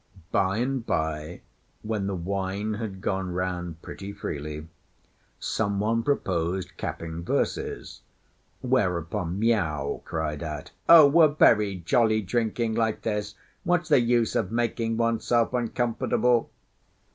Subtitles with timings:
[0.31, 1.41] By and by,
[1.83, 4.67] when the wine had gone round pretty freely,
[5.39, 8.01] some one proposed capping verses;
[8.61, 14.51] whereupon Miao cried out, "Oh, we're very jolly drinking like this; what's the use of
[14.51, 16.49] making oneself uncomfortable?"